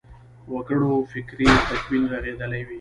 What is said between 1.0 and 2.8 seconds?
فکري تکوین رغېدلی وي.